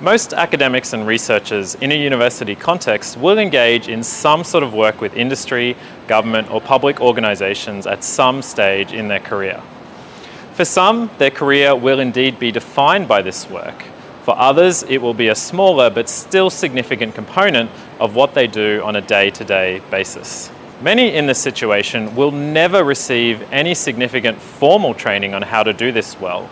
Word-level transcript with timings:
Most 0.00 0.32
academics 0.32 0.92
and 0.92 1.08
researchers 1.08 1.74
in 1.74 1.90
a 1.90 1.94
university 1.96 2.54
context 2.54 3.16
will 3.16 3.36
engage 3.36 3.88
in 3.88 4.04
some 4.04 4.44
sort 4.44 4.62
of 4.62 4.72
work 4.72 5.00
with 5.00 5.12
industry, 5.16 5.76
government, 6.06 6.52
or 6.52 6.60
public 6.60 7.00
organisations 7.00 7.84
at 7.84 8.04
some 8.04 8.40
stage 8.40 8.92
in 8.92 9.08
their 9.08 9.18
career. 9.18 9.60
For 10.52 10.64
some, 10.64 11.10
their 11.18 11.32
career 11.32 11.74
will 11.74 11.98
indeed 11.98 12.38
be 12.38 12.52
defined 12.52 13.08
by 13.08 13.22
this 13.22 13.50
work. 13.50 13.82
For 14.22 14.38
others, 14.38 14.84
it 14.84 14.98
will 14.98 15.14
be 15.14 15.28
a 15.28 15.34
smaller 15.34 15.90
but 15.90 16.08
still 16.08 16.48
significant 16.48 17.16
component 17.16 17.68
of 17.98 18.14
what 18.14 18.34
they 18.34 18.46
do 18.46 18.80
on 18.84 18.94
a 18.94 19.00
day 19.00 19.30
to 19.30 19.44
day 19.44 19.82
basis. 19.90 20.52
Many 20.80 21.12
in 21.16 21.26
this 21.26 21.42
situation 21.42 22.14
will 22.14 22.30
never 22.30 22.84
receive 22.84 23.42
any 23.50 23.74
significant 23.74 24.40
formal 24.40 24.94
training 24.94 25.34
on 25.34 25.42
how 25.42 25.64
to 25.64 25.72
do 25.72 25.90
this 25.90 26.20
well, 26.20 26.48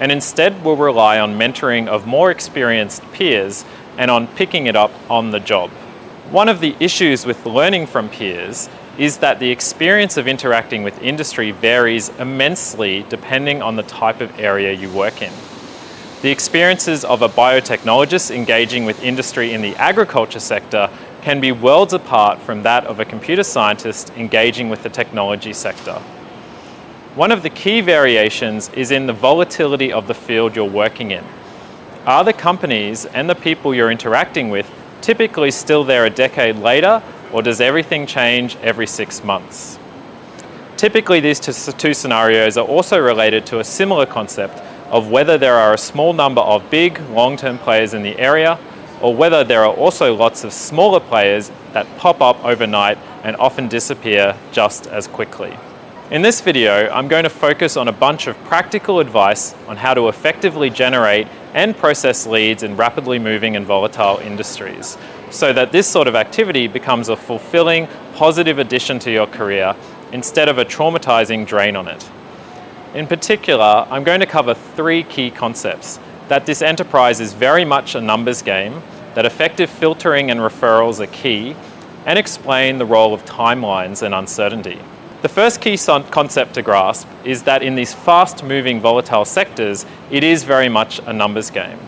and 0.00 0.12
instead 0.12 0.64
will 0.64 0.76
rely 0.76 1.18
on 1.18 1.38
mentoring 1.38 1.88
of 1.88 2.06
more 2.06 2.30
experienced 2.30 3.02
peers 3.12 3.64
and 3.98 4.10
on 4.10 4.26
picking 4.26 4.66
it 4.66 4.76
up 4.76 4.92
on 5.10 5.30
the 5.30 5.40
job. 5.40 5.70
One 6.30 6.48
of 6.48 6.60
the 6.60 6.76
issues 6.80 7.24
with 7.24 7.46
learning 7.46 7.86
from 7.86 8.08
peers 8.08 8.68
is 8.98 9.18
that 9.18 9.38
the 9.38 9.50
experience 9.50 10.16
of 10.16 10.26
interacting 10.26 10.82
with 10.82 11.00
industry 11.02 11.50
varies 11.50 12.08
immensely 12.18 13.04
depending 13.08 13.62
on 13.62 13.76
the 13.76 13.82
type 13.84 14.20
of 14.20 14.38
area 14.38 14.72
you 14.72 14.90
work 14.90 15.22
in. 15.22 15.32
The 16.22 16.30
experiences 16.30 17.04
of 17.04 17.22
a 17.22 17.28
biotechnologist 17.28 18.34
engaging 18.34 18.86
with 18.86 19.02
industry 19.02 19.52
in 19.52 19.62
the 19.62 19.76
agriculture 19.76 20.40
sector 20.40 20.90
can 21.22 21.40
be 21.40 21.52
worlds 21.52 21.92
apart 21.92 22.40
from 22.40 22.62
that 22.62 22.84
of 22.86 23.00
a 23.00 23.04
computer 23.04 23.44
scientist 23.44 24.10
engaging 24.16 24.68
with 24.68 24.82
the 24.82 24.88
technology 24.88 25.52
sector. 25.52 26.00
One 27.16 27.32
of 27.32 27.42
the 27.42 27.48
key 27.48 27.80
variations 27.80 28.68
is 28.74 28.90
in 28.90 29.06
the 29.06 29.14
volatility 29.14 29.90
of 29.90 30.06
the 30.06 30.12
field 30.12 30.54
you're 30.54 30.66
working 30.66 31.12
in. 31.12 31.24
Are 32.04 32.22
the 32.22 32.34
companies 32.34 33.06
and 33.06 33.26
the 33.26 33.34
people 33.34 33.74
you're 33.74 33.90
interacting 33.90 34.50
with 34.50 34.70
typically 35.00 35.50
still 35.50 35.82
there 35.82 36.04
a 36.04 36.10
decade 36.10 36.56
later, 36.56 37.02
or 37.32 37.40
does 37.40 37.62
everything 37.62 38.06
change 38.06 38.56
every 38.56 38.86
six 38.86 39.24
months? 39.24 39.78
Typically, 40.76 41.20
these 41.20 41.40
two 41.40 41.94
scenarios 41.94 42.58
are 42.58 42.66
also 42.66 42.98
related 42.98 43.46
to 43.46 43.60
a 43.60 43.64
similar 43.64 44.04
concept 44.04 44.58
of 44.90 45.08
whether 45.08 45.38
there 45.38 45.54
are 45.54 45.72
a 45.72 45.78
small 45.78 46.12
number 46.12 46.42
of 46.42 46.68
big, 46.68 47.00
long 47.08 47.38
term 47.38 47.56
players 47.56 47.94
in 47.94 48.02
the 48.02 48.18
area, 48.18 48.58
or 49.00 49.16
whether 49.16 49.42
there 49.42 49.64
are 49.64 49.74
also 49.74 50.14
lots 50.14 50.44
of 50.44 50.52
smaller 50.52 51.00
players 51.00 51.50
that 51.72 51.86
pop 51.96 52.20
up 52.20 52.44
overnight 52.44 52.98
and 53.22 53.36
often 53.36 53.68
disappear 53.68 54.36
just 54.52 54.86
as 54.88 55.08
quickly. 55.08 55.56
In 56.08 56.22
this 56.22 56.40
video, 56.40 56.88
I'm 56.90 57.08
going 57.08 57.24
to 57.24 57.30
focus 57.30 57.76
on 57.76 57.88
a 57.88 57.92
bunch 57.92 58.28
of 58.28 58.36
practical 58.44 59.00
advice 59.00 59.56
on 59.66 59.76
how 59.76 59.92
to 59.92 60.06
effectively 60.06 60.70
generate 60.70 61.26
and 61.52 61.76
process 61.76 62.28
leads 62.28 62.62
in 62.62 62.76
rapidly 62.76 63.18
moving 63.18 63.56
and 63.56 63.66
volatile 63.66 64.18
industries 64.18 64.96
so 65.32 65.52
that 65.52 65.72
this 65.72 65.88
sort 65.88 66.06
of 66.06 66.14
activity 66.14 66.68
becomes 66.68 67.08
a 67.08 67.16
fulfilling, 67.16 67.88
positive 68.14 68.60
addition 68.60 69.00
to 69.00 69.10
your 69.10 69.26
career 69.26 69.74
instead 70.12 70.48
of 70.48 70.58
a 70.58 70.64
traumatizing 70.64 71.44
drain 71.44 71.74
on 71.74 71.88
it. 71.88 72.08
In 72.94 73.08
particular, 73.08 73.84
I'm 73.90 74.04
going 74.04 74.20
to 74.20 74.26
cover 74.26 74.54
three 74.54 75.02
key 75.02 75.32
concepts 75.32 75.98
that 76.28 76.46
this 76.46 76.62
enterprise 76.62 77.18
is 77.18 77.32
very 77.32 77.64
much 77.64 77.96
a 77.96 78.00
numbers 78.00 78.42
game, 78.42 78.80
that 79.16 79.26
effective 79.26 79.68
filtering 79.68 80.30
and 80.30 80.38
referrals 80.38 81.00
are 81.00 81.08
key, 81.08 81.56
and 82.04 82.16
explain 82.16 82.78
the 82.78 82.86
role 82.86 83.12
of 83.12 83.24
timelines 83.24 84.02
and 84.02 84.14
uncertainty. 84.14 84.78
The 85.26 85.32
first 85.32 85.60
key 85.60 85.76
concept 85.76 86.54
to 86.54 86.62
grasp 86.62 87.08
is 87.24 87.42
that 87.42 87.60
in 87.60 87.74
these 87.74 87.92
fast 87.92 88.44
moving 88.44 88.80
volatile 88.80 89.24
sectors, 89.24 89.84
it 90.08 90.22
is 90.22 90.44
very 90.44 90.68
much 90.68 91.00
a 91.00 91.12
numbers 91.12 91.50
game. 91.50 91.80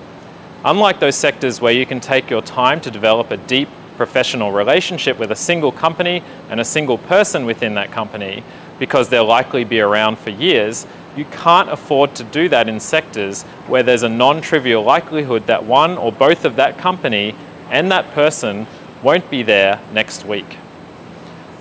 Unlike 0.65 0.99
those 0.99 1.15
sectors 1.15 1.61
where 1.61 1.73
you 1.73 1.87
can 1.87 2.01
take 2.01 2.31
your 2.31 2.43
time 2.43 2.81
to 2.81 2.91
develop 2.91 3.31
a 3.31 3.37
deep 3.37 3.69
professional 3.97 4.51
relationship 4.51 5.21
with 5.21 5.31
a 5.31 5.37
single 5.37 5.71
company 5.71 6.25
and 6.51 6.59
a 6.59 6.65
single 6.65 6.99
person 6.99 7.45
within 7.45 7.75
that 7.75 7.93
company, 7.93 8.43
because 8.81 9.09
they'll 9.09 9.25
likely 9.25 9.63
be 9.63 9.79
around 9.79 10.19
for 10.19 10.31
years, 10.31 10.85
you 11.17 11.25
can't 11.27 11.71
afford 11.71 12.17
to 12.17 12.25
do 12.25 12.49
that 12.49 12.69
in 12.69 12.81
sectors 12.81 13.45
where 13.69 13.85
there's 13.85 14.03
a 14.03 14.09
non 14.09 14.41
trivial 14.41 14.83
likelihood 14.83 15.47
that 15.47 15.65
one 15.65 15.97
or 15.97 16.11
both 16.11 16.45
of 16.45 16.57
that 16.57 16.77
company 16.77 17.37
and 17.71 17.89
that 17.93 18.11
person 18.11 18.67
won't 19.05 19.31
be 19.31 19.45
there 19.45 19.81
next 19.93 20.25
week. 20.25 20.59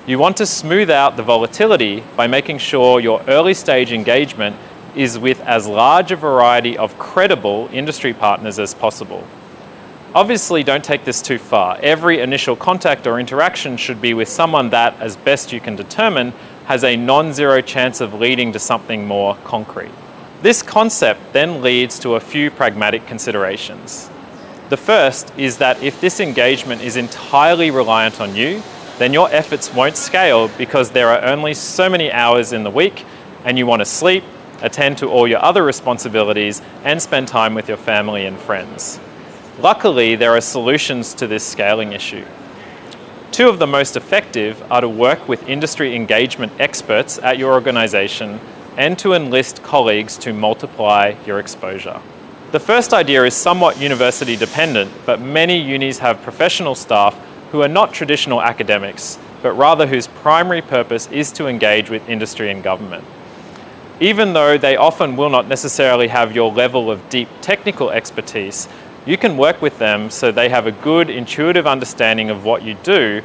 You 0.08 0.18
want 0.18 0.38
to 0.38 0.46
smooth 0.46 0.90
out 0.90 1.18
the 1.18 1.24
volatility 1.24 2.02
by 2.16 2.28
making 2.28 2.60
sure 2.60 3.02
your 3.02 3.22
early 3.28 3.54
stage 3.54 3.92
engagement 3.92 4.56
is 4.96 5.20
with 5.20 5.42
as 5.42 5.68
large 5.68 6.14
a 6.14 6.16
variety 6.16 6.78
of 6.78 6.98
credible 6.98 7.70
industry 7.74 8.14
partners 8.14 8.58
as 8.58 8.74
possible. 8.74 9.28
Obviously, 10.16 10.64
don't 10.64 10.82
take 10.82 11.04
this 11.04 11.22
too 11.22 11.38
far. 11.38 11.78
Every 11.82 12.22
initial 12.22 12.56
contact 12.56 13.06
or 13.06 13.20
interaction 13.20 13.76
should 13.76 14.02
be 14.02 14.14
with 14.14 14.30
someone 14.30 14.70
that, 14.70 14.98
as 15.02 15.18
best 15.18 15.52
you 15.52 15.60
can 15.60 15.76
determine, 15.76 16.32
has 16.68 16.86
a 16.86 16.96
non 16.96 17.34
zero 17.34 17.60
chance 17.60 18.00
of 18.00 18.14
leading 18.14 18.54
to 18.54 18.60
something 18.60 19.06
more 19.06 19.36
concrete. 19.44 19.92
This 20.42 20.64
concept 20.64 21.34
then 21.34 21.62
leads 21.62 22.00
to 22.00 22.16
a 22.16 22.22
few 22.22 22.50
pragmatic 22.50 23.06
considerations. 23.08 24.10
The 24.70 24.78
first 24.78 25.34
is 25.38 25.58
that 25.58 25.84
if 25.84 26.00
this 26.00 26.22
engagement 26.22 26.82
is 26.82 26.96
entirely 26.96 27.72
reliant 27.72 28.22
on 28.22 28.38
you, 28.38 28.64
then 28.98 29.14
your 29.14 29.32
efforts 29.32 29.74
won't 29.74 29.96
scale 29.96 30.48
because 30.58 30.92
there 30.92 31.10
are 31.10 31.24
only 31.24 31.54
so 31.54 31.90
many 31.90 32.12
hours 32.12 32.54
in 32.54 32.64
the 32.64 32.72
week 32.72 33.06
and 33.46 33.58
you 33.58 33.66
want 33.66 33.82
to 33.82 33.86
sleep, 33.86 34.24
attend 34.62 34.98
to 34.98 35.08
all 35.08 35.28
your 35.28 35.44
other 35.44 35.64
responsibilities, 35.64 36.62
and 36.84 37.02
spend 37.02 37.28
time 37.28 37.54
with 37.54 37.68
your 37.68 37.78
family 37.78 38.26
and 38.26 38.38
friends. 38.38 39.00
Luckily, 39.60 40.16
there 40.16 40.36
are 40.36 40.42
solutions 40.42 41.14
to 41.16 41.28
this 41.28 41.46
scaling 41.46 41.94
issue. 41.94 42.26
Two 43.32 43.50
of 43.50 43.60
the 43.60 43.68
most 43.68 43.96
effective 43.96 44.64
are 44.72 44.82
to 44.82 44.90
work 44.90 45.28
with 45.28 45.48
industry 45.48 45.96
engagement 45.96 46.52
experts 46.60 47.20
at 47.20 47.38
your 47.38 47.54
organisation 47.54 48.40
and 48.78 48.98
to 49.00 49.14
enlist 49.14 49.62
colleagues 49.64 50.18
to 50.18 50.34
multiply 50.34 51.16
your 51.26 51.40
exposure. 51.40 52.02
The 52.52 52.60
first 52.60 52.94
idea 52.94 53.26
is 53.26 53.36
somewhat 53.36 53.80
university 53.80 54.36
dependent, 54.36 54.92
but 55.06 55.20
many 55.20 55.58
unis 55.60 56.00
have 56.00 56.22
professional 56.22 56.76
staff 56.76 57.16
who 57.52 57.62
are 57.62 57.68
not 57.68 57.94
traditional 57.94 58.42
academics, 58.42 59.18
but 59.42 59.54
rather 59.54 59.88
whose 59.88 60.08
primary 60.08 60.62
purpose 60.62 61.08
is 61.12 61.32
to 61.34 61.48
engage 61.48 61.90
with 61.90 62.08
industry 62.10 62.52
and 62.52 62.64
government. 62.64 63.04
Even 64.00 64.34
though 64.34 64.58
they 64.58 64.76
often 64.76 65.16
will 65.16 65.30
not 65.30 65.48
necessarily 65.48 66.08
have 66.08 66.36
your 66.36 66.52
level 66.52 66.92
of 66.92 67.10
deep 67.10 67.30
technical 67.42 67.90
expertise, 67.90 68.68
you 69.06 69.18
can 69.18 69.38
work 69.38 69.62
with 69.62 69.80
them 69.80 70.10
so 70.10 70.32
they 70.32 70.50
have 70.50 70.68
a 70.68 70.72
good 70.72 71.10
intuitive 71.10 71.66
understanding 71.66 72.30
of 72.30 72.44
what 72.44 72.62
you 72.62 72.76
do, 72.84 73.22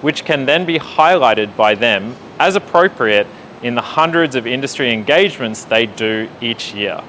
which 0.00 0.24
can 0.24 0.46
then 0.46 0.64
be 0.64 0.78
highlighted 0.78 1.54
by 1.56 1.74
them 1.74 2.16
as 2.38 2.56
appropriate 2.56 3.26
in 3.62 3.74
the 3.74 3.82
hundreds 3.82 4.34
of 4.34 4.46
industry 4.46 4.92
engagements 4.92 5.64
they 5.64 5.86
do 5.86 6.28
each 6.40 6.74
year. 6.74 7.02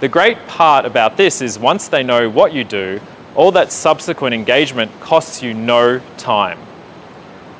The 0.00 0.08
great 0.08 0.46
part 0.46 0.84
about 0.84 1.16
this 1.16 1.40
is 1.40 1.58
once 1.58 1.88
they 1.88 2.02
know 2.02 2.28
what 2.28 2.52
you 2.52 2.64
do, 2.64 3.00
all 3.34 3.50
that 3.52 3.72
subsequent 3.72 4.34
engagement 4.34 4.90
costs 5.00 5.42
you 5.42 5.54
no 5.54 6.00
time. 6.16 6.58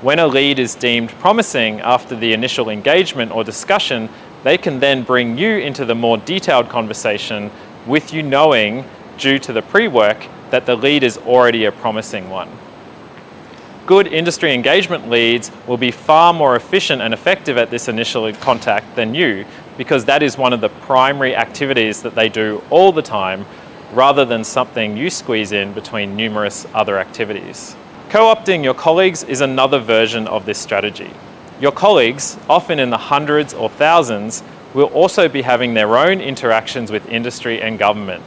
When 0.03 0.19
a 0.19 0.27
lead 0.27 0.59
is 0.59 0.75
deemed 0.75 1.11
promising 1.11 1.81
after 1.81 2.15
the 2.15 2.33
initial 2.33 2.69
engagement 2.69 3.33
or 3.33 3.43
discussion, 3.43 4.09
they 4.43 4.59
can 4.59 4.79
then 4.79 5.03
bring 5.03 5.39
you 5.39 5.57
into 5.57 5.85
the 5.85 5.95
more 5.95 6.19
detailed 6.19 6.69
conversation 6.69 7.51
with 7.87 8.13
you 8.13 8.23
knowing 8.23 8.85
due 9.19 9.39
to 9.39 9.53
the 9.53 9.63
pre 9.63 9.89
work 9.89 10.27
that 10.51 10.67
the 10.67 10.77
lead 10.77 11.03
is 11.03 11.19
already 11.19 11.65
a 11.65 11.73
promising 11.73 12.29
one. 12.29 12.51
Good 13.87 14.07
industry 14.07 14.55
engagement 14.55 15.11
leads 15.11 15.51
will 15.67 15.77
be 15.77 15.91
far 15.91 16.33
more 16.33 16.57
efficient 16.57 17.03
and 17.03 17.13
effective 17.13 17.57
at 17.57 17.71
this 17.71 17.89
initial 17.89 18.33
contact 18.35 18.97
than 18.97 19.15
you 19.15 19.45
because 19.77 20.05
that 20.05 20.23
is 20.23 20.39
one 20.39 20.53
of 20.53 20.61
the 20.61 20.69
primary 20.69 21.35
activities 21.35 22.03
that 22.03 22.15
they 22.15 22.29
do 22.29 22.63
all 22.71 22.93
the 22.93 23.03
time 23.03 23.45
rather 23.95 24.25
than 24.25 24.45
something 24.45 24.97
you 24.97 25.11
squeeze 25.11 25.53
in 25.53 25.73
between 25.73 26.17
numerous 26.17 26.67
other 26.75 26.99
activities. 26.99 27.77
Co 28.11 28.35
opting 28.35 28.63
your 28.63 28.75
colleagues 28.75 29.23
is 29.23 29.41
another 29.41 29.79
version 29.79 30.27
of 30.29 30.47
this 30.47 30.59
strategy. 30.59 31.11
Your 31.61 31.73
colleagues, 31.73 32.37
often 32.49 32.79
in 32.79 32.91
the 32.91 32.99
hundreds 32.99 33.55
or 33.55 33.71
thousands, 33.71 34.43
will 34.75 34.87
also 34.87 35.29
be 35.29 35.43
having 35.43 35.75
their 35.75 35.97
own 35.97 36.21
interactions 36.21 36.91
with 36.91 37.09
industry 37.09 37.63
and 37.63 37.79
government 37.79 38.23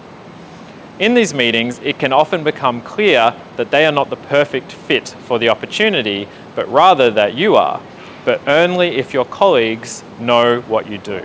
in 1.00 1.14
these 1.14 1.34
meetings, 1.34 1.80
it 1.84 2.00
can 2.00 2.12
often 2.12 2.44
become 2.44 2.82
clear 2.82 3.36
that 3.56 3.70
they 3.70 3.86
are 3.86 3.92
not 3.92 4.10
the 4.10 4.16
perfect 4.16 4.72
fit 4.72 5.10
for 5.10 5.38
the 5.38 5.50
opportunity, 5.50 6.28
but 6.56 6.68
rather 6.72 7.12
that 7.12 7.36
you 7.36 7.56
are, 7.56 7.82
but 8.26 8.46
only 8.48 8.98
if 8.98 9.14
your 9.14 9.26
colleagues 9.26 10.04
know 10.20 10.62
what 10.62 10.90
you 10.90 10.98
do. 10.98 11.24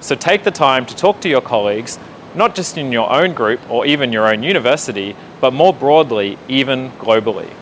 So 0.00 0.14
take 0.16 0.42
the 0.42 0.50
time 0.50 0.84
to 0.86 0.96
talk 0.96 1.20
to 1.20 1.28
your 1.28 1.40
colleagues, 1.40 1.98
not 2.38 2.54
just 2.54 2.78
in 2.78 2.92
your 2.92 3.12
own 3.12 3.34
group 3.34 3.60
or 3.68 3.84
even 3.84 4.12
your 4.12 4.26
own 4.26 4.42
university, 4.42 5.14
but 5.40 5.52
more 5.52 5.74
broadly, 5.74 6.38
even 6.48 6.90
globally. 6.92 7.52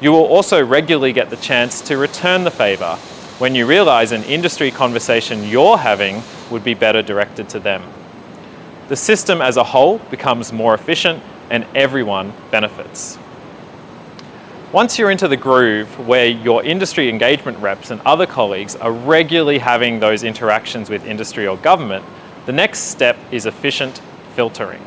You 0.00 0.10
will 0.10 0.24
also 0.24 0.64
regularly 0.64 1.12
get 1.12 1.30
the 1.30 1.36
chance 1.36 1.80
to 1.82 1.96
return 1.96 2.42
the 2.42 2.50
favour 2.50 2.96
when 3.38 3.54
you 3.54 3.66
realise 3.66 4.10
an 4.10 4.24
industry 4.24 4.70
conversation 4.70 5.44
you're 5.44 5.76
having 5.76 6.22
would 6.50 6.64
be 6.64 6.74
better 6.74 7.02
directed 7.02 7.48
to 7.50 7.60
them. 7.60 7.82
the 8.88 8.96
system 8.96 9.40
as 9.40 9.56
a 9.56 9.64
whole 9.64 9.96
becomes 10.10 10.52
more 10.52 10.74
efficient 10.74 11.22
and 11.48 11.64
everyone 11.74 12.30
benefits. 12.50 13.18
Once 14.70 14.98
you're 14.98 15.10
into 15.10 15.28
the 15.28 15.36
groove 15.36 16.06
where 16.06 16.26
your 16.26 16.62
industry 16.64 17.08
engagement 17.08 17.56
reps 17.58 17.90
and 17.90 18.00
other 18.02 18.26
colleagues 18.26 18.76
are 18.76 18.92
regularly 18.92 19.58
having 19.58 20.00
those 20.00 20.24
interactions 20.24 20.90
with 20.90 21.06
industry 21.06 21.46
or 21.46 21.56
government, 21.58 22.04
the 22.46 22.52
next 22.52 22.80
step 22.90 23.16
is 23.30 23.46
efficient 23.46 24.00
filtering. 24.34 24.82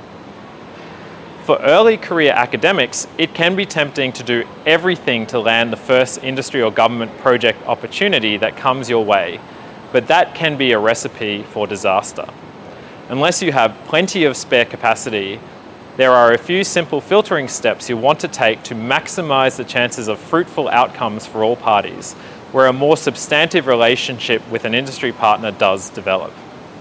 For 1.46 1.58
early 1.60 1.98
career 1.98 2.34
academics, 2.36 3.08
it 3.18 3.36
can 3.36 3.56
be 3.56 3.68
tempting 3.68 4.12
to 4.14 4.24
do 4.24 4.46
everything 4.66 5.28
to 5.28 5.40
land 5.40 5.72
the 5.72 5.78
first 5.78 6.24
industry 6.24 6.62
or 6.62 6.72
government 6.72 7.16
project 7.20 7.64
opportunity 7.68 8.36
that 8.38 8.58
comes 8.58 8.90
your 8.90 9.06
way, 9.06 9.40
but 9.92 10.08
that 10.08 10.34
can 10.34 10.58
be 10.58 10.72
a 10.72 10.80
recipe 10.80 11.44
for 11.44 11.68
disaster. 11.68 12.26
Unless 13.10 13.44
you 13.44 13.52
have 13.52 13.78
plenty 13.86 14.24
of 14.24 14.36
spare 14.36 14.66
capacity, 14.66 15.40
there 15.98 16.12
are 16.12 16.34
a 16.34 16.38
few 16.38 16.64
simple 16.64 17.00
filtering 17.00 17.48
steps 17.48 17.90
you 17.90 17.96
want 17.96 18.20
to 18.22 18.28
take 18.28 18.64
to 18.64 18.74
maximize 18.74 19.56
the 19.56 19.64
chances 19.64 20.08
of 20.08 20.20
fruitful 20.20 20.68
outcomes 20.68 21.28
for 21.28 21.44
all 21.44 21.56
parties, 21.56 22.14
where 22.52 22.66
a 22.66 22.74
more 22.74 22.98
substantive 22.98 23.68
relationship 23.68 24.42
with 24.50 24.66
an 24.66 24.74
industry 24.74 25.12
partner 25.12 25.52
does 25.52 25.92
develop. 25.92 26.34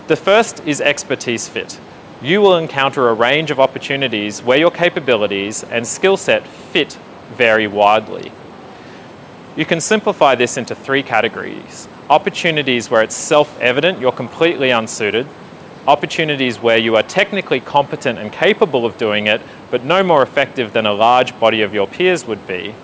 The 0.06 0.16
first 0.16 0.60
is 0.66 0.82
expertise 0.82 1.48
fit. 1.48 1.80
You 2.20 2.42
will 2.42 2.58
encounter 2.58 3.08
a 3.08 3.14
range 3.14 3.50
of 3.50 3.58
opportunities 3.58 4.42
where 4.42 4.58
your 4.58 4.70
capabilities 4.70 5.64
and 5.64 5.86
skill 5.86 6.18
set 6.18 6.46
fit 6.46 6.98
very 7.32 7.66
widely. 7.66 8.30
You 9.56 9.64
can 9.64 9.80
simplify 9.80 10.34
this 10.34 10.58
into 10.58 10.74
three 10.74 11.02
categories. 11.02 11.88
Opportunities 12.10 12.90
where 12.90 13.02
it's 13.02 13.14
self 13.14 13.58
evident 13.60 13.98
you're 13.98 14.12
completely 14.12 14.68
unsuited, 14.68 15.26
opportunities 15.86 16.58
where 16.58 16.76
you 16.76 16.96
are 16.96 17.02
technically 17.02 17.60
competent 17.60 18.18
and 18.18 18.30
capable 18.30 18.84
of 18.84 18.98
doing 18.98 19.26
it, 19.26 19.40
but 19.70 19.84
no 19.84 20.02
more 20.02 20.22
effective 20.22 20.74
than 20.74 20.84
a 20.84 20.92
large 20.92 21.38
body 21.40 21.62
of 21.62 21.72
your 21.72 21.86
peers 21.86 22.26
would 22.26 22.46
be, 22.46 22.74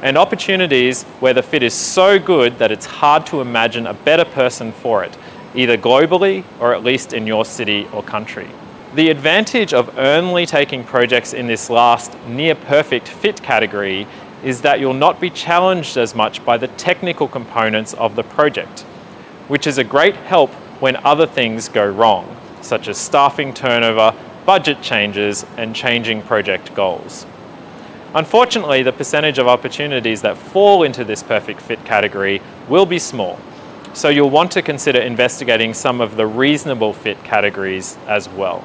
and 0.00 0.16
opportunities 0.16 1.02
where 1.20 1.34
the 1.34 1.42
fit 1.42 1.62
is 1.62 1.74
so 1.74 2.18
good 2.18 2.58
that 2.58 2.72
it's 2.72 2.86
hard 2.86 3.26
to 3.26 3.42
imagine 3.42 3.86
a 3.86 3.92
better 3.92 4.24
person 4.24 4.72
for 4.72 5.04
it, 5.04 5.14
either 5.54 5.76
globally 5.76 6.44
or 6.60 6.74
at 6.74 6.82
least 6.82 7.12
in 7.12 7.26
your 7.26 7.44
city 7.44 7.86
or 7.92 8.02
country. 8.02 8.48
The 8.94 9.10
advantage 9.10 9.74
of 9.74 9.98
only 9.98 10.46
taking 10.46 10.84
projects 10.84 11.32
in 11.32 11.46
this 11.46 11.68
last 11.68 12.16
near 12.28 12.54
perfect 12.54 13.08
fit 13.08 13.42
category 13.42 14.06
is 14.44 14.60
that 14.60 14.78
you'll 14.78 14.94
not 14.94 15.20
be 15.20 15.30
challenged 15.30 15.96
as 15.96 16.14
much 16.14 16.44
by 16.44 16.58
the 16.58 16.68
technical 16.68 17.26
components 17.26 17.94
of 17.94 18.14
the 18.14 18.22
project, 18.22 18.80
which 19.48 19.66
is 19.66 19.78
a 19.78 19.84
great 19.84 20.14
help 20.14 20.50
when 20.80 20.96
other 20.96 21.26
things 21.26 21.68
go 21.68 21.88
wrong, 21.88 22.36
such 22.60 22.86
as 22.88 22.98
staffing 22.98 23.54
turnover, 23.54 24.14
budget 24.44 24.82
changes, 24.82 25.46
and 25.56 25.74
changing 25.74 26.22
project 26.22 26.74
goals. 26.74 27.26
Unfortunately, 28.14 28.82
the 28.82 28.92
percentage 28.92 29.38
of 29.38 29.48
opportunities 29.48 30.22
that 30.22 30.36
fall 30.36 30.84
into 30.84 31.04
this 31.04 31.22
perfect 31.22 31.60
fit 31.60 31.84
category 31.84 32.40
will 32.68 32.86
be 32.86 32.98
small, 32.98 33.40
so 33.94 34.08
you'll 34.08 34.28
want 34.28 34.50
to 34.52 34.62
consider 34.62 35.00
investigating 35.00 35.72
some 35.72 36.00
of 36.00 36.16
the 36.16 36.26
reasonable 36.26 36.92
fit 36.92 37.22
categories 37.22 37.96
as 38.06 38.28
well. 38.28 38.60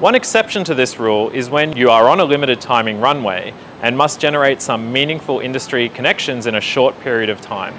One 0.00 0.14
exception 0.14 0.64
to 0.64 0.74
this 0.74 0.98
rule 0.98 1.30
is 1.30 1.48
when 1.48 1.76
you 1.76 1.88
are 1.88 2.08
on 2.08 2.20
a 2.20 2.24
limited 2.24 2.60
timing 2.60 3.00
runway 3.00 3.54
and 3.80 3.96
must 3.96 4.20
generate 4.20 4.60
some 4.60 4.92
meaningful 4.92 5.40
industry 5.40 5.88
connections 5.88 6.46
in 6.46 6.54
a 6.54 6.60
short 6.60 6.98
period 7.00 7.30
of 7.30 7.40
time. 7.40 7.74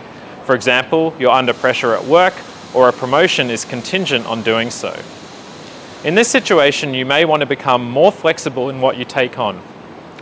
For 0.46 0.56
example, 0.56 1.14
you're 1.20 1.32
under 1.32 1.54
pressure 1.54 1.94
at 1.94 2.04
work 2.06 2.34
or 2.74 2.90
a 2.90 2.94
promotion 2.94 3.50
is 3.50 3.64
contingent 3.64 4.26
on 4.26 4.42
doing 4.42 4.72
so. 4.72 4.98
In 6.04 6.16
this 6.16 6.30
situation, 6.30 6.94
you 6.94 7.06
may 7.06 7.26
want 7.26 7.42
to 7.42 7.46
become 7.46 7.84
more 7.84 8.12
flexible 8.12 8.70
in 8.70 8.81
what 8.81 8.98
you 8.98 9.06
take 9.06 9.38
on, 9.38 9.62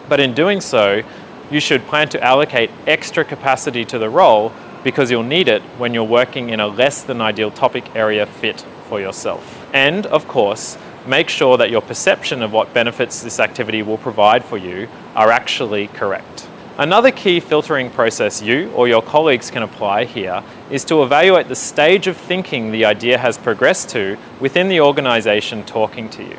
but 0.10 0.20
in 0.20 0.34
doing 0.34 0.62
so, 0.62 1.04
you 1.52 1.60
should 1.60 1.86
plan 1.88 2.10
to 2.10 2.24
allocate 2.24 2.72
extra 2.88 3.24
capacity 3.24 3.86
to 3.86 4.00
the 4.00 4.10
role 4.10 4.52
because 4.84 5.10
you'll 5.10 5.24
need 5.24 5.48
it 5.48 5.62
when 5.78 5.94
you're 5.94 6.04
working 6.04 6.50
in 6.50 6.60
a 6.60 6.68
less 6.68 7.04
than 7.04 7.22
ideal 7.22 7.52
topic 7.52 7.96
area 7.96 8.26
fit 8.26 8.66
for 8.88 9.00
yourself. 9.00 9.66
And 9.74 10.06
of 10.08 10.28
course, 10.28 10.78
make 11.08 11.30
sure 11.30 11.58
that 11.58 11.72
your 11.72 11.82
perception 11.82 12.42
of 12.42 12.52
what 12.52 12.74
benefits 12.74 13.22
this 13.22 13.40
activity 13.40 13.82
will 13.82 13.98
provide 13.98 14.44
for 14.44 14.58
you 14.58 14.88
are 15.16 15.32
actually 15.32 15.88
correct. 15.88 16.48
Another 16.78 17.12
key 17.12 17.40
filtering 17.40 17.92
process 17.92 18.42
you 18.42 18.72
or 18.72 18.88
your 18.88 19.04
colleagues 19.04 19.52
can 19.52 19.62
apply 19.62 20.06
here 20.06 20.44
is 20.72 20.84
to 20.86 21.04
evaluate 21.04 21.48
the 21.48 21.56
stage 21.56 22.08
of 22.08 22.18
thinking 22.18 22.72
the 22.72 22.86
idea 22.86 23.20
has 23.20 23.38
progressed 23.38 23.90
to 23.90 24.18
within 24.40 24.70
the 24.70 24.82
organisation 24.82 25.64
talking 25.66 26.10
to 26.10 26.24
you. 26.24 26.38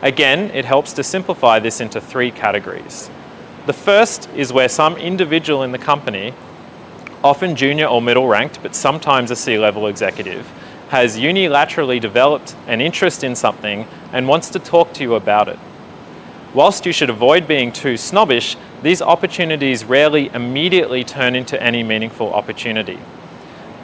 Again, 0.00 0.50
it 0.52 0.64
helps 0.64 0.92
to 0.92 1.02
simplify 1.02 1.58
this 1.58 1.80
into 1.80 2.00
three 2.00 2.30
categories. 2.30 3.10
The 3.66 3.72
first 3.72 4.28
is 4.30 4.52
where 4.52 4.68
some 4.68 4.96
individual 4.96 5.64
in 5.64 5.72
the 5.72 5.78
company, 5.78 6.34
often 7.24 7.56
junior 7.56 7.86
or 7.86 8.02
middle 8.02 8.26
ranked, 8.26 8.62
but 8.62 8.74
sometimes 8.74 9.30
a 9.30 9.36
C 9.36 9.58
level 9.58 9.86
executive, 9.86 10.46
has 10.88 11.18
unilaterally 11.18 12.00
developed 12.00 12.54
an 12.66 12.80
interest 12.80 13.24
in 13.24 13.34
something 13.34 13.86
and 14.12 14.28
wants 14.28 14.50
to 14.50 14.58
talk 14.58 14.92
to 14.92 15.02
you 15.02 15.14
about 15.14 15.48
it. 15.48 15.58
Whilst 16.52 16.84
you 16.84 16.92
should 16.92 17.08
avoid 17.08 17.48
being 17.48 17.72
too 17.72 17.96
snobbish, 17.96 18.56
these 18.82 19.00
opportunities 19.00 19.84
rarely 19.84 20.28
immediately 20.34 21.02
turn 21.02 21.34
into 21.34 21.60
any 21.62 21.82
meaningful 21.82 22.34
opportunity. 22.34 22.98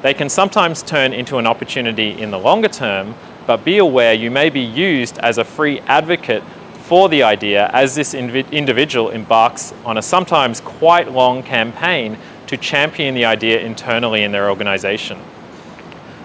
They 0.02 0.12
can 0.12 0.28
sometimes 0.28 0.82
turn 0.82 1.12
into 1.12 1.38
an 1.38 1.46
opportunity 1.46 2.10
in 2.20 2.30
the 2.30 2.38
longer 2.38 2.68
term, 2.68 3.14
but 3.46 3.64
be 3.64 3.78
aware 3.78 4.12
you 4.12 4.30
may 4.30 4.50
be 4.50 4.60
used 4.60 5.16
as 5.18 5.38
a 5.38 5.44
free 5.44 5.80
advocate 5.80 6.42
for 6.82 7.08
the 7.08 7.22
idea 7.22 7.70
as 7.72 7.94
this 7.94 8.12
individual 8.12 9.10
embarks 9.10 9.72
on 9.84 9.96
a 9.96 10.02
sometimes 10.02 10.60
quite 10.60 11.10
long 11.10 11.42
campaign 11.42 12.18
to 12.48 12.56
champion 12.56 13.14
the 13.14 13.24
idea 13.24 13.60
internally 13.60 14.22
in 14.22 14.32
their 14.32 14.50
organisation. 14.50 15.18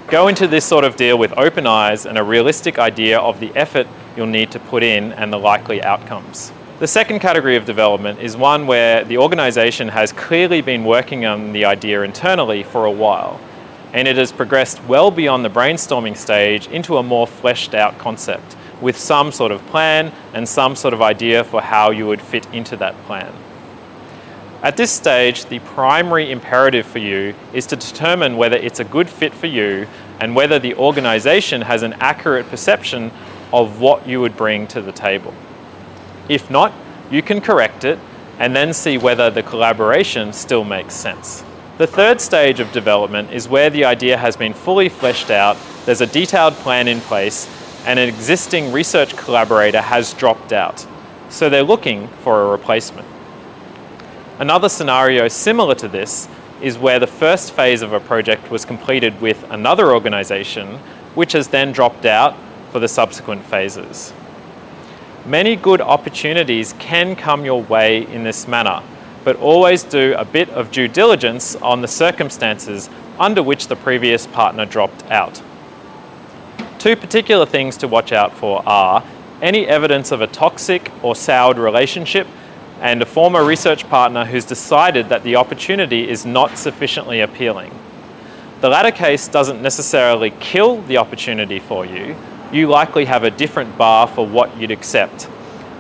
Go 0.08 0.28
into 0.28 0.48
this 0.48 0.66
sort 0.66 0.84
of 0.84 0.96
deal 0.96 1.18
with 1.18 1.38
open 1.38 1.66
eyes 1.66 2.06
and 2.06 2.18
a 2.18 2.24
realistic 2.24 2.78
idea 2.78 3.20
of 3.20 3.40
the 3.40 3.52
effort 3.56 3.88
you'll 4.16 4.28
need 4.28 4.52
to 4.52 4.60
put 4.60 4.84
in 4.84 5.14
and 5.14 5.32
the 5.32 5.40
likely 5.40 5.82
outcomes. 5.82 6.52
The 6.80 6.88
second 6.88 7.20
category 7.20 7.56
of 7.56 7.66
development 7.66 8.20
is 8.20 8.36
one 8.36 8.68
where 8.68 9.04
the 9.06 9.18
organisation 9.18 9.88
has 9.88 10.12
clearly 10.12 10.62
been 10.62 10.84
working 10.84 11.26
on 11.26 11.54
the 11.54 11.66
idea 11.66 12.02
internally 12.02 12.64
for 12.64 12.86
a 12.86 12.92
while, 12.92 13.40
and 13.94 14.08
it 14.08 14.18
has 14.18 14.32
progressed 14.32 14.84
well 14.84 15.12
beyond 15.12 15.46
the 15.46 15.50
brainstorming 15.50 16.18
stage 16.18 16.68
into 16.68 16.98
a 16.98 17.04
more 17.04 17.28
fleshed 17.28 17.74
out 17.74 17.98
concept 17.98 18.56
with 18.82 18.98
some 18.98 19.32
sort 19.32 19.52
of 19.52 19.66
plan 19.68 20.12
and 20.34 20.48
some 20.48 20.76
sort 20.76 20.94
of 20.94 21.02
idea 21.02 21.44
for 21.44 21.62
how 21.62 21.90
you 21.92 22.06
would 22.06 22.22
fit 22.22 22.46
into 22.54 22.76
that 22.78 22.96
plan. 23.06 23.34
At 24.64 24.78
this 24.78 24.92
stage, 24.92 25.44
the 25.48 25.60
primary 25.60 26.32
imperative 26.32 26.88
for 26.88 27.00
you 27.00 27.36
is 27.52 27.66
to 27.68 27.76
determine 27.76 28.38
whether 28.38 28.56
it's 28.56 28.80
a 28.80 28.86
good 28.86 29.10
fit 29.10 29.34
for 29.34 29.48
you 29.48 29.88
and 30.22 30.34
whether 30.38 30.58
the 30.58 30.74
organisation 30.76 31.62
has 31.64 31.84
an 31.84 31.92
accurate 32.00 32.48
perception 32.48 33.12
of 33.52 33.82
what 33.82 34.08
you 34.08 34.22
would 34.22 34.38
bring 34.38 34.66
to 34.68 34.82
the 34.82 34.94
table. 34.94 35.34
If 36.30 36.50
not, 36.50 36.72
you 37.12 37.22
can 37.22 37.42
correct 37.42 37.84
it 37.84 38.00
and 38.40 38.56
then 38.56 38.72
see 38.72 38.98
whether 38.98 39.30
the 39.30 39.44
collaboration 39.44 40.32
still 40.32 40.64
makes 40.64 40.94
sense. 40.94 41.44
The 41.78 41.86
third 41.86 42.22
stage 42.22 42.62
of 42.62 42.72
development 42.72 43.34
is 43.34 43.50
where 43.50 43.70
the 43.70 43.84
idea 43.84 44.16
has 44.16 44.38
been 44.38 44.54
fully 44.54 44.88
fleshed 44.88 45.30
out, 45.30 45.58
there's 45.86 46.00
a 46.00 46.08
detailed 46.08 46.54
plan 46.54 46.88
in 46.88 47.02
place, 47.02 47.50
and 47.86 48.00
an 48.00 48.08
existing 48.08 48.72
research 48.72 49.18
collaborator 49.18 49.82
has 49.82 50.14
dropped 50.14 50.54
out. 50.54 50.88
So 51.28 51.50
they're 51.50 51.64
looking 51.64 52.08
for 52.08 52.44
a 52.44 52.52
replacement. 52.52 53.08
Another 54.40 54.68
scenario 54.68 55.28
similar 55.28 55.76
to 55.76 55.88
this 55.88 56.28
is 56.60 56.78
where 56.78 57.00
the 57.00 57.06
first 57.06 57.52
phase 57.52 57.84
of 57.84 57.94
a 57.94 58.00
project 58.00 58.50
was 58.50 58.66
completed 58.66 59.22
with 59.22 59.44
another 59.52 59.92
organisation, 59.92 60.80
which 61.14 61.34
has 61.34 61.50
then 61.50 61.72
dropped 61.72 62.06
out 62.06 62.36
for 62.72 62.80
the 62.80 62.88
subsequent 62.88 63.46
phases. 63.46 64.12
Many 65.26 65.56
good 65.56 65.82
opportunities 65.82 66.74
can 66.80 67.16
come 67.16 67.46
your 67.46 67.62
way 67.62 68.08
in 68.08 68.24
this 68.24 68.48
manner, 68.48 68.82
but 69.24 69.36
always 69.36 69.84
do 69.84 70.16
a 70.18 70.26
bit 70.26 70.50
of 70.50 70.72
due 70.72 70.88
diligence 70.88 71.56
on 71.58 71.82
the 71.82 71.88
circumstances 71.88 72.90
under 73.20 73.44
which 73.44 73.68
the 73.68 73.76
previous 73.76 74.26
partner 74.26 74.66
dropped 74.66 75.04
out. 75.12 75.44
Two 76.80 76.96
particular 76.96 77.46
things 77.46 77.78
to 77.78 77.88
watch 77.88 78.12
out 78.12 78.34
for 78.34 78.68
are 78.68 79.04
any 79.44 79.68
evidence 79.68 80.12
of 80.12 80.22
a 80.22 80.28
toxic 80.28 80.92
or 81.04 81.16
soured 81.16 81.58
relationship 81.58 82.26
and 82.84 83.02
a 83.02 83.06
former 83.06 83.46
research 83.46 83.90
partner 83.90 84.26
who's 84.26 84.44
decided 84.44 85.08
that 85.08 85.24
the 85.24 85.38
opportunity 85.38 86.10
is 86.10 86.26
not 86.26 86.58
sufficiently 86.58 87.22
appealing. 87.22 87.72
The 88.60 88.68
latter 88.68 88.92
case 88.92 89.30
doesn't 89.30 89.62
necessarily 89.62 90.32
kill 90.42 90.82
the 90.82 90.98
opportunity 90.98 91.60
for 91.60 91.86
you, 91.86 92.16
you 92.52 92.68
likely 92.68 93.06
have 93.06 93.24
a 93.24 93.32
different 93.32 93.78
bar 93.78 94.06
for 94.06 94.28
what 94.28 94.58
you'd 94.58 94.70
accept. 94.70 95.30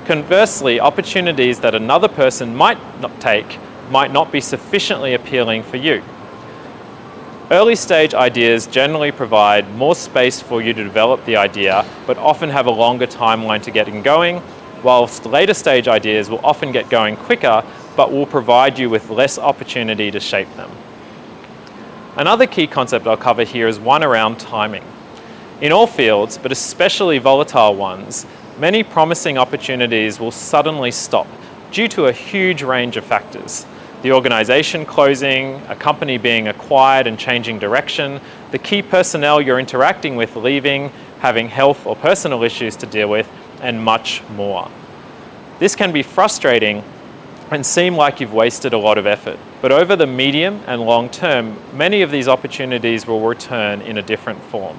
Conversely, 0.05 0.79
opportunities 0.79 1.60
that 1.60 1.75
another 1.75 2.07
person 2.07 2.55
might 2.55 2.79
not 3.01 3.19
take 3.22 3.60
might 3.89 4.12
not 4.12 4.31
be 4.31 4.39
sufficiently 4.39 5.13
appealing 5.13 5.62
for 5.62 5.77
you. 5.77 6.01
Early 7.51 7.75
stage 7.75 8.13
ideas 8.13 8.65
generally 8.65 9.12
provide 9.12 9.69
more 9.75 9.93
space 9.93 10.41
for 10.41 10.62
you 10.62 10.74
to 10.74 10.83
develop 10.83 11.25
the 11.25 11.36
idea, 11.36 11.86
but 12.07 12.17
often 12.17 12.50
have 12.50 12.65
a 12.65 12.72
longer 12.72 13.05
timeline 13.05 13.62
to 13.63 13.72
getting 13.72 14.01
going, 14.01 14.41
whilst 14.84 15.25
later 15.25 15.54
stage 15.54 15.88
ideas 15.88 16.30
will 16.30 16.46
often 16.46 16.72
get 16.72 16.90
going 16.90 17.16
quicker, 17.16 17.63
but 17.96 18.12
will 18.12 18.25
provide 18.25 18.78
you 18.78 18.90
with 18.90 19.10
less 19.10 19.38
opportunity 19.38 20.12
to 20.12 20.20
shape 20.20 20.54
them. 20.56 20.72
Another 22.16 22.46
key 22.46 22.68
concept 22.68 23.08
I'll 23.08 23.18
cover 23.18 23.44
here 23.44 23.68
is 23.68 23.80
one 23.80 24.04
around 24.04 24.40
timing. 24.40 24.84
In 25.62 25.72
all 25.72 25.88
fields, 25.88 26.38
but 26.38 26.52
especially 26.52 27.18
volatile 27.18 27.75
ones, 27.75 28.25
many 28.60 28.84
promising 28.84 29.38
opportunities 29.38 30.20
will 30.20 30.32
suddenly 30.32 30.92
stop 30.92 31.28
due 31.72 31.88
to 31.88 32.06
a 32.06 32.12
huge 32.12 32.62
range 32.62 32.98
of 32.98 33.04
factors. 33.04 33.66
The 34.04 34.12
organisation 34.12 34.86
closing, 34.86 35.56
a 35.70 35.75
company 35.75 36.18
being 36.18 36.50
acquired 36.50 37.08
and 37.08 37.18
changing 37.18 37.60
direction, 37.60 38.20
the 38.52 38.60
key 38.60 38.82
personnel 38.82 39.42
you're 39.42 39.60
interacting 39.60 40.16
with 40.16 40.36
leaving, 40.36 40.92
having 41.20 41.48
health 41.48 41.86
or 41.86 41.96
personal 41.96 42.44
issues 42.44 42.75
to 42.75 42.86
deal 42.86 43.10
with, 43.10 43.28
and 43.63 43.84
much 43.84 44.22
more. 44.36 44.70
This 45.58 45.75
can 45.75 45.91
be 45.91 46.03
frustrating 46.03 46.84
and 47.50 47.65
seem 47.65 47.96
like 47.96 48.20
you've 48.20 48.34
wasted 48.34 48.74
a 48.74 48.77
lot 48.77 48.98
of 48.98 49.05
effort. 49.05 49.39
But 49.62 49.72
over 49.72 49.96
the 49.96 50.08
medium 50.08 50.62
and 50.67 50.82
long 50.82 51.10
term, 51.10 51.58
many 51.74 52.01
of 52.01 52.12
these 52.12 52.27
opportunities 52.27 53.08
will 53.08 53.25
return 53.25 53.82
in 53.82 53.98
a 53.98 54.01
different 54.01 54.41
form. 54.43 54.77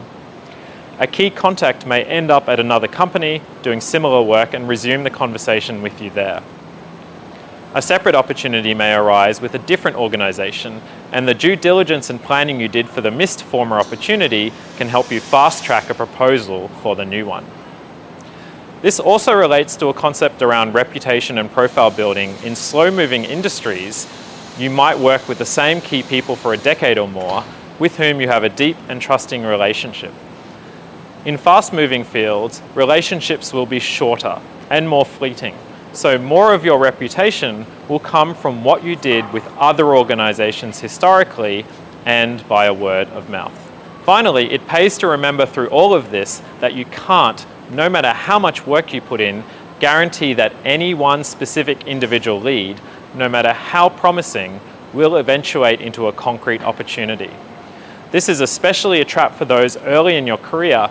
A 0.99 1.07
key 1.07 1.31
contact 1.31 1.87
may 1.87 2.05
end 2.05 2.31
up 2.31 2.49
at 2.49 2.61
another 2.61 2.87
company 2.87 3.43
doing 3.62 3.81
similar 3.81 4.23
work 4.23 4.55
and 4.55 4.69
resume 4.69 5.03
the 5.03 5.11
conversation 5.11 5.83
with 5.83 6.00
you 6.00 6.11
there. 6.11 6.43
A 7.75 7.83
separate 7.83 8.14
opportunity 8.14 8.75
may 8.75 8.95
arise 8.95 9.41
with 9.41 9.55
a 9.55 9.59
different 9.59 9.97
organisation, 9.97 10.81
and 11.11 11.26
the 11.26 11.35
due 11.35 11.57
diligence 11.57 12.09
and 12.09 12.23
planning 12.23 12.61
you 12.61 12.69
did 12.69 12.88
for 12.88 13.00
the 13.00 13.11
missed 13.11 13.43
former 13.43 13.79
opportunity 13.79 14.53
can 14.76 14.88
help 14.88 15.11
you 15.11 15.19
fast 15.19 15.64
track 15.64 15.91
a 15.91 15.95
proposal 15.95 16.69
for 16.83 16.95
the 16.95 17.05
new 17.05 17.26
one. 17.26 17.45
This 18.85 19.00
also 19.00 19.33
relates 19.33 19.76
to 19.76 19.87
a 19.87 19.95
concept 19.95 20.43
around 20.43 20.75
reputation 20.75 21.38
and 21.38 21.50
profile 21.50 21.91
building. 21.91 22.37
In 22.45 22.55
slow 22.55 22.91
moving 22.91 23.25
industries, 23.25 24.07
you 24.59 24.69
might 24.69 24.99
work 24.99 25.26
with 25.26 25.38
the 25.38 25.47
same 25.47 25.81
key 25.81 26.03
people 26.03 26.37
for 26.37 26.53
a 26.53 26.59
decade 26.59 26.99
or 26.99 27.09
more 27.09 27.45
with 27.79 27.97
whom 27.97 28.21
you 28.21 28.29
have 28.29 28.45
a 28.45 28.50
deep 28.50 28.76
and 28.91 29.00
trusting 29.00 29.43
relationship. 29.43 30.12
In 31.25 31.38
fast 31.38 31.73
moving 31.73 32.05
fields, 32.05 32.61
relationships 32.75 33.55
will 33.55 33.64
be 33.64 33.79
shorter 33.79 34.38
and 34.69 34.87
more 34.87 35.07
fleeting. 35.07 35.57
So, 35.95 36.19
more 36.19 36.53
of 36.53 36.62
your 36.62 36.79
reputation 36.79 37.64
will 37.88 38.00
come 38.00 38.35
from 38.35 38.64
what 38.64 38.85
you 38.85 38.97
did 38.97 39.33
with 39.33 39.49
other 39.57 39.97
organisations 39.97 40.81
historically 40.81 41.64
and 42.05 42.38
via 42.43 42.75
word 42.75 43.09
of 43.09 43.31
mouth. 43.31 43.59
Finally, 44.05 44.53
it 44.53 44.69
pays 44.69 44.99
to 44.99 45.07
remember 45.07 45.47
through 45.47 45.69
all 45.69 45.95
of 45.95 46.11
this 46.11 46.43
that 46.61 46.75
you 46.75 46.85
can't 46.85 47.47
no 47.71 47.88
matter 47.88 48.12
how 48.12 48.38
much 48.38 48.66
work 48.66 48.92
you 48.92 49.00
put 49.00 49.21
in, 49.21 49.44
guarantee 49.80 50.35
that 50.35 50.52
any 50.64 50.94
one 50.94 51.25
specific 51.25 51.87
individual 51.87 52.40
lead, 52.40 52.80
no 53.14 53.28
matter 53.28 53.52
how 53.52 53.88
promising, 53.88 54.61
will 54.92 55.16
eventuate 55.16 55.80
into 55.80 56.06
a 56.06 56.12
concrete 56.12 56.62
opportunity. 56.62 57.30
This 58.11 58.28
is 58.28 58.40
especially 58.40 59.00
a 59.00 59.04
trap 59.04 59.35
for 59.35 59.44
those 59.44 59.76
early 59.78 60.16
in 60.16 60.26
your 60.26 60.38
career 60.38 60.88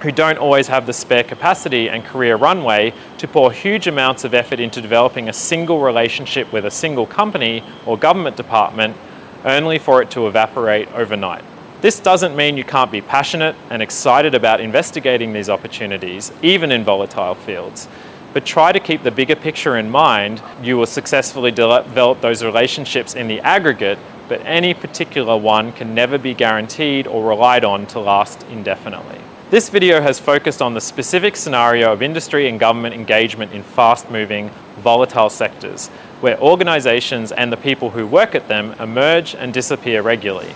who 0.00 0.10
don't 0.10 0.38
always 0.38 0.66
have 0.68 0.86
the 0.86 0.92
spare 0.92 1.22
capacity 1.22 1.88
and 1.88 2.04
career 2.04 2.34
runway 2.36 2.92
to 3.18 3.28
pour 3.28 3.52
huge 3.52 3.86
amounts 3.86 4.24
of 4.24 4.34
effort 4.34 4.58
into 4.58 4.80
developing 4.80 5.28
a 5.28 5.32
single 5.32 5.80
relationship 5.80 6.52
with 6.52 6.64
a 6.64 6.70
single 6.70 7.06
company 7.06 7.62
or 7.86 7.98
government 7.98 8.36
department, 8.36 8.96
only 9.44 9.78
for 9.78 10.02
it 10.02 10.10
to 10.10 10.26
evaporate 10.26 10.90
overnight. 10.92 11.44
This 11.80 11.98
doesn't 11.98 12.36
mean 12.36 12.58
you 12.58 12.64
can't 12.64 12.92
be 12.92 13.00
passionate 13.00 13.56
and 13.70 13.80
excited 13.80 14.34
about 14.34 14.60
investigating 14.60 15.32
these 15.32 15.48
opportunities, 15.48 16.30
even 16.42 16.70
in 16.70 16.84
volatile 16.84 17.34
fields. 17.34 17.88
But 18.34 18.44
try 18.44 18.70
to 18.70 18.78
keep 18.78 19.02
the 19.02 19.10
bigger 19.10 19.34
picture 19.34 19.78
in 19.78 19.88
mind. 19.88 20.42
You 20.62 20.76
will 20.76 20.84
successfully 20.84 21.50
develop 21.50 22.20
those 22.20 22.44
relationships 22.44 23.14
in 23.14 23.28
the 23.28 23.40
aggregate, 23.40 23.98
but 24.28 24.44
any 24.44 24.74
particular 24.74 25.38
one 25.38 25.72
can 25.72 25.94
never 25.94 26.18
be 26.18 26.34
guaranteed 26.34 27.06
or 27.06 27.26
relied 27.26 27.64
on 27.64 27.86
to 27.86 27.98
last 27.98 28.42
indefinitely. 28.50 29.18
This 29.48 29.70
video 29.70 30.02
has 30.02 30.20
focused 30.20 30.60
on 30.60 30.74
the 30.74 30.82
specific 30.82 31.34
scenario 31.34 31.94
of 31.94 32.02
industry 32.02 32.46
and 32.46 32.60
government 32.60 32.94
engagement 32.94 33.52
in 33.52 33.62
fast 33.62 34.10
moving, 34.10 34.50
volatile 34.80 35.30
sectors, 35.30 35.88
where 36.20 36.38
organisations 36.40 37.32
and 37.32 37.50
the 37.50 37.56
people 37.56 37.88
who 37.88 38.06
work 38.06 38.34
at 38.34 38.48
them 38.48 38.72
emerge 38.78 39.34
and 39.34 39.54
disappear 39.54 40.02
regularly 40.02 40.54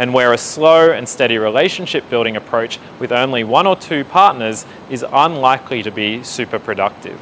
and 0.00 0.14
where 0.14 0.32
a 0.32 0.38
slow 0.38 0.90
and 0.90 1.06
steady 1.06 1.36
relationship 1.36 2.08
building 2.08 2.34
approach 2.34 2.80
with 2.98 3.12
only 3.12 3.44
one 3.44 3.66
or 3.66 3.76
two 3.76 4.02
partners 4.02 4.64
is 4.88 5.04
unlikely 5.12 5.82
to 5.82 5.90
be 5.90 6.22
super 6.24 6.58
productive. 6.58 7.20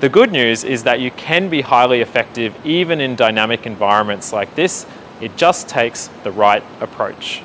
The 0.00 0.10
good 0.10 0.30
news 0.30 0.62
is 0.62 0.82
that 0.82 1.00
you 1.00 1.10
can 1.10 1.48
be 1.48 1.62
highly 1.62 2.02
effective 2.02 2.54
even 2.66 3.00
in 3.00 3.16
dynamic 3.16 3.64
environments 3.64 4.30
like 4.30 4.54
this. 4.54 4.84
It 5.22 5.38
just 5.38 5.70
takes 5.70 6.08
the 6.22 6.30
right 6.30 6.62
approach. 6.82 7.42